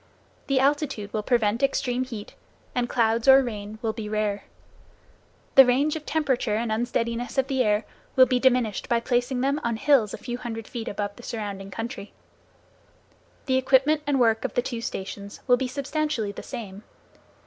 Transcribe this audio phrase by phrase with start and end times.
[0.47, 2.33] The altitude will prevent extreme heat,
[2.73, 4.45] and clouds or rain will be rare.
[5.53, 7.85] The range of temperature and unsteadiness of the air
[8.15, 11.69] will be diminished by placing them on hills a few hundred feet above the surrounding
[11.69, 12.13] country.
[13.45, 16.81] The equipment and work of the two stations will be substantially the same.